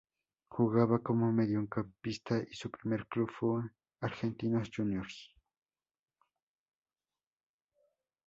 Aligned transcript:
Jugaba 0.49 0.97
como 1.03 1.31
mediocampista 1.31 2.41
y 2.49 2.55
su 2.55 2.71
primer 2.71 3.05
club 3.05 3.29
fue 3.29 3.61
Argentinos 3.99 4.71
Juniors. 4.75 5.29